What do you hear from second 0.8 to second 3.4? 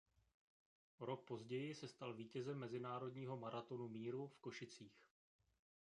O rok později se stal vítězem Mezinárodního